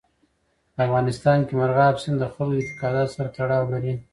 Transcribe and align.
په 0.73 0.79
افغانستان 0.87 1.39
کې 1.47 1.53
مورغاب 1.59 1.95
سیند 2.01 2.17
د 2.21 2.25
خلکو 2.33 2.53
د 2.57 2.59
اعتقاداتو 2.61 3.13
سره 3.15 3.27
تړاو 3.37 3.71
لري. 3.73 3.93